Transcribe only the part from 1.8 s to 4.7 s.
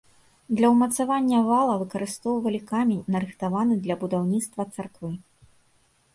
выкарыстоўвалі камень нарыхтаваны для будаўніцтва